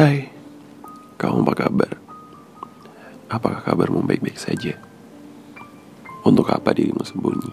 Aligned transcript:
Hai, 0.00 0.32
kamu 1.20 1.44
apa 1.44 1.68
kabar? 1.68 1.92
Apakah 3.28 3.60
kabarmu 3.60 4.00
baik-baik 4.08 4.40
saja? 4.40 4.72
Untuk 6.24 6.48
apa 6.48 6.72
dirimu 6.72 7.04
sembunyi? 7.04 7.52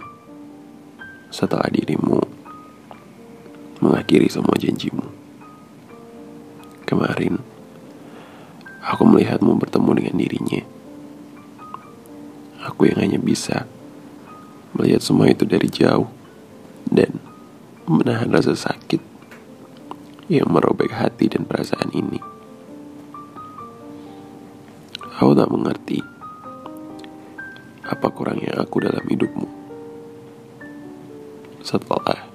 Setelah 1.27 1.67
dirimu 1.67 2.23
mengakhiri 3.83 4.31
semua 4.31 4.55
janjimu. 4.55 5.03
Kemarin, 6.87 7.35
aku 8.79 9.03
melihatmu 9.03 9.51
bertemu 9.59 9.91
dengan 9.99 10.15
dirinya. 10.15 10.63
Aku 12.63 12.87
yang 12.87 13.03
hanya 13.03 13.19
bisa 13.19 13.67
melihat 14.71 15.03
semua 15.03 15.27
itu 15.27 15.43
dari 15.43 15.67
jauh 15.67 16.07
dan 16.87 17.11
menahan 17.91 18.31
rasa 18.31 18.55
sakit 18.55 19.03
yang 20.31 20.47
merobek 20.47 20.95
hati 20.95 21.27
dan 21.27 21.43
perasaan 21.43 21.91
ini. 21.91 22.36
Aku 25.17 25.33
tak 25.33 25.49
mengerti 25.49 25.97
apa 27.81 28.07
kurangnya 28.13 28.53
aku 28.61 28.85
dalam 28.85 29.01
hidupmu. 29.01 29.49
Setelah 31.65 32.29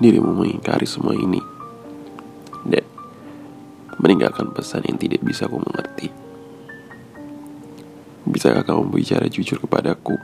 dirimu 0.00 0.32
mengingkari 0.32 0.88
semua 0.88 1.12
ini 1.12 1.44
dan 2.64 2.88
meninggalkan 4.00 4.48
pesan 4.48 4.88
yang 4.88 4.96
tidak 4.96 5.20
bisa 5.20 5.44
aku 5.44 5.60
mengerti. 5.60 6.08
Bisakah 8.24 8.64
kamu 8.64 8.96
bicara 8.96 9.28
jujur 9.28 9.60
kepadaku? 9.60 10.16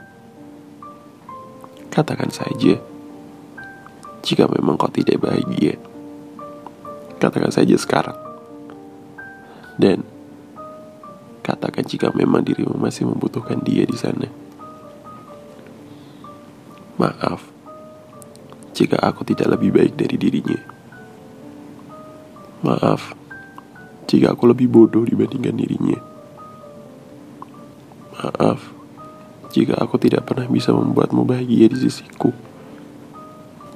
Katakan 1.93 2.33
saja, 2.33 2.81
jika 4.25 4.49
memang 4.49 4.81
kau 4.81 4.89
tidak 4.89 5.21
bahagia, 5.21 5.77
katakan 7.21 7.53
saja 7.53 7.77
sekarang. 7.77 8.17
Dan 9.77 10.16
katakan 11.47 11.87
jika 11.87 12.11
memang 12.11 12.43
dirimu 12.43 12.75
masih 12.75 13.07
membutuhkan 13.07 13.63
dia 13.63 13.87
di 13.87 13.95
sana. 13.95 14.27
Maaf 16.99 17.47
jika 18.75 18.99
aku 18.99 19.23
tidak 19.23 19.55
lebih 19.55 19.71
baik 19.71 19.93
dari 19.95 20.19
dirinya. 20.19 20.59
Maaf 22.67 23.15
jika 24.11 24.35
aku 24.35 24.43
lebih 24.51 24.67
bodoh 24.67 25.07
dibandingkan 25.07 25.55
dirinya. 25.55 25.99
Maaf 28.19 28.75
jika 29.55 29.79
aku 29.79 29.95
tidak 30.03 30.27
pernah 30.27 30.51
bisa 30.51 30.75
membuatmu 30.75 31.23
bahagia 31.23 31.71
di 31.71 31.77
sisiku. 31.79 32.35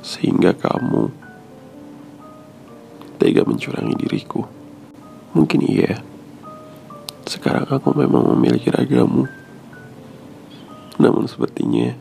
Sehingga 0.04 0.52
kamu 0.52 1.08
tega 3.16 3.48
mencurangi 3.48 3.96
diriku. 3.96 4.44
Mungkin 5.32 5.62
iya. 5.64 6.11
Sekarang 7.32 7.64
aku 7.64 7.96
memang 7.96 8.28
memiliki 8.36 8.68
ragamu. 8.68 9.24
Namun 11.00 11.32
sepertinya 11.32 11.96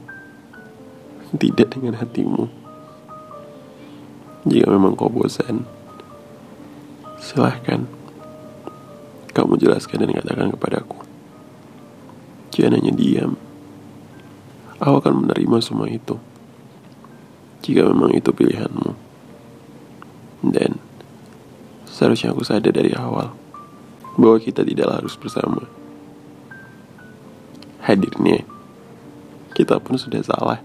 tidak 1.38 1.70
dengan 1.70 1.94
hatimu. 2.02 2.50
Jika 4.42 4.66
memang 4.74 4.98
kau 4.98 5.06
bosan, 5.06 5.62
silahkan 7.22 7.86
kamu 9.30 9.54
jelaskan 9.62 10.02
dan 10.02 10.18
katakan 10.18 10.50
kepadaku. 10.50 10.98
Jangan 12.50 12.82
hanya 12.82 12.90
diam. 12.90 13.38
Aku 14.82 14.98
akan 14.98 15.30
menerima 15.30 15.62
semua 15.62 15.86
itu. 15.86 16.18
Jika 17.62 17.86
memang 17.86 18.18
itu 18.18 18.34
pilihanmu. 18.34 18.98
Dan 20.50 20.82
seharusnya 21.86 22.34
aku 22.34 22.42
sadar 22.42 22.74
dari 22.74 22.90
awal 22.98 23.39
bahwa 24.20 24.36
kita 24.36 24.60
tidak 24.60 25.00
harus 25.00 25.16
bersama. 25.16 25.64
Hadirnya, 27.80 28.44
kita 29.56 29.80
pun 29.80 29.96
sudah 29.96 30.20
salah. 30.20 30.60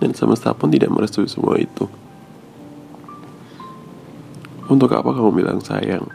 Dan 0.00 0.16
semesta 0.16 0.56
pun 0.56 0.72
tidak 0.72 0.90
merestui 0.90 1.28
semua 1.28 1.60
itu. 1.60 1.86
Untuk 4.66 4.88
apa 4.96 5.12
kamu 5.12 5.30
bilang 5.36 5.60
sayang? 5.60 6.08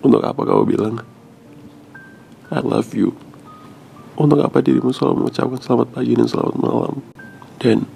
Untuk 0.00 0.24
apa 0.24 0.40
kamu 0.40 0.62
bilang 0.64 0.94
I 2.48 2.64
love 2.64 2.90
you? 2.96 3.12
Untuk 4.16 4.40
apa 4.40 4.64
dirimu 4.64 4.90
selalu 4.90 5.28
mengucapkan 5.28 5.60
selamat 5.60 5.88
pagi 5.94 6.16
dan 6.16 6.26
selamat 6.26 6.56
malam? 6.58 7.04
Dan 7.60 7.86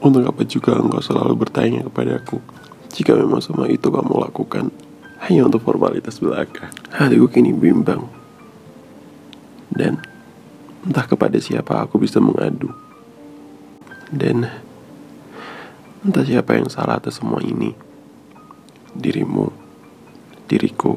untuk 0.00 0.24
apa 0.24 0.46
juga 0.46 0.78
engkau 0.78 1.02
selalu 1.02 1.34
bertanya 1.36 1.84
kepadaku 1.90 2.38
jika 2.94 3.12
memang 3.12 3.44
semua 3.44 3.68
itu 3.68 3.92
kamu 3.92 4.24
lakukan 4.24 4.72
hanya 5.24 5.48
untuk 5.48 5.64
formalitas 5.64 6.20
belaka? 6.20 6.68
Hatiku 6.92 7.32
kini 7.32 7.56
bimbang. 7.56 8.04
Dan 9.72 9.98
entah 10.84 11.06
kepada 11.08 11.40
siapa 11.40 11.80
aku 11.80 11.96
bisa 11.96 12.20
mengadu. 12.20 12.68
Dan 14.12 14.46
entah 16.04 16.24
siapa 16.24 16.54
yang 16.54 16.68
salah 16.68 17.00
atas 17.00 17.18
semua 17.18 17.40
ini. 17.40 17.72
Dirimu, 18.96 19.52
diriku, 20.48 20.96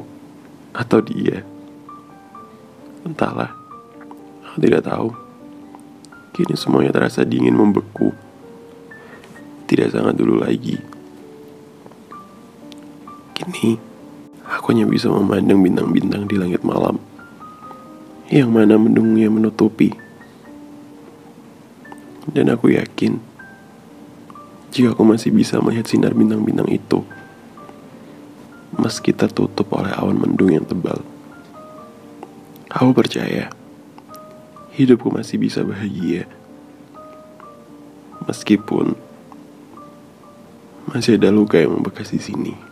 atau 0.72 1.00
dia. 1.02 1.44
Entahlah, 3.04 3.52
aku 4.46 4.56
tidak 4.62 4.86
tahu. 4.86 5.10
Kini 6.30 6.54
semuanya 6.56 6.94
terasa 6.94 7.26
dingin 7.26 7.58
membeku. 7.58 8.14
Tidak 9.66 9.90
sangat 9.92 10.16
dulu 10.16 10.40
lagi. 10.40 10.78
Kini, 13.36 13.89
aku 14.50 14.74
hanya 14.74 14.84
bisa 14.90 15.06
memandang 15.06 15.62
bintang-bintang 15.62 16.26
di 16.26 16.34
langit 16.34 16.66
malam. 16.66 16.98
Yang 18.26 18.50
mana 18.50 18.74
mendungnya 18.74 19.30
menutupi. 19.30 19.94
Dan 22.30 22.50
aku 22.50 22.74
yakin, 22.74 23.18
jika 24.70 24.94
aku 24.94 25.02
masih 25.02 25.34
bisa 25.34 25.58
melihat 25.58 25.86
sinar 25.86 26.14
bintang-bintang 26.14 26.70
itu, 26.70 27.02
meski 28.78 29.10
tertutup 29.10 29.66
oleh 29.74 29.90
awan 29.94 30.18
mendung 30.18 30.54
yang 30.54 30.62
tebal. 30.62 31.02
Aku 32.70 32.94
percaya, 32.94 33.50
hidupku 34.78 35.10
masih 35.10 35.42
bisa 35.42 35.66
bahagia. 35.66 36.30
Meskipun 38.30 38.94
masih 40.86 41.18
ada 41.18 41.34
luka 41.34 41.58
yang 41.58 41.74
membekas 41.74 42.14
di 42.14 42.22
sini. 42.22 42.69